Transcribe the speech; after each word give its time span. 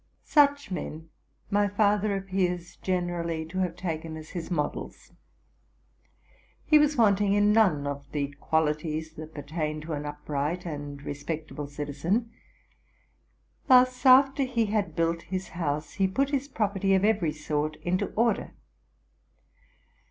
Such 0.25 0.71
men 0.71 1.11
my 1.51 1.67
father 1.67 2.15
appears 2.17 2.75
generally 2.77 3.45
to 3.45 3.59
have 3.59 3.75
taken 3.75 4.17
as 4.17 4.29
his 4.31 4.49
models. 4.49 5.11
He 6.65 6.79
was 6.79 6.97
wanting 6.97 7.33
in 7.33 7.53
none 7.53 7.85
of 7.85 8.11
the 8.11 8.29
qualities 8.39 9.13
that 9.13 9.35
pertain 9.35 9.79
to 9.81 9.93
an 9.93 10.07
upright 10.07 10.65
and 10.65 10.99
respectable 11.03 11.67
citizen. 11.67 12.31
Thus, 13.67 14.03
after 14.03 14.41
he 14.41 14.65
had 14.65 14.95
built 14.95 15.21
his 15.21 15.49
house, 15.49 15.93
he 15.93 16.07
put 16.07 16.31
his 16.31 16.47
property 16.47 16.95
of 16.95 17.05
every 17.05 17.31
sort 17.31 17.75
into 17.83 18.07
order. 18.15 18.53